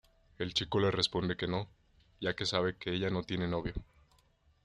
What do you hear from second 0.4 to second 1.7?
chico le responde que no,